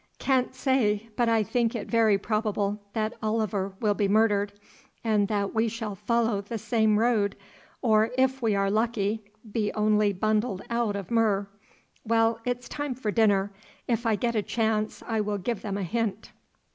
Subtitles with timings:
[0.17, 4.51] "Can't say, but I think it very probable that Oliver will be murdered,
[5.03, 7.35] and that we shall follow the same road,
[7.83, 11.49] or, if we are lucky, be only bundled out of Mur.
[12.03, 13.51] Well, it's time for dinner;
[13.87, 16.31] if I get a chance I will give them a hint."